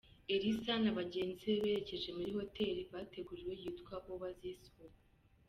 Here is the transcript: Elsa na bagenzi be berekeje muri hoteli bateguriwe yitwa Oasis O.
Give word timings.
Elsa 0.35 0.73
na 0.83 0.91
bagenzi 0.99 1.43
be 1.47 1.55
berekeje 1.63 2.09
muri 2.17 2.31
hoteli 2.37 2.81
bateguriwe 2.93 3.53
yitwa 3.61 3.95
Oasis 4.13 4.61
O. 4.83 4.85